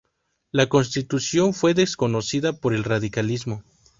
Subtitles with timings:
[0.51, 3.63] La constitución fue desconocida por el radicalismo.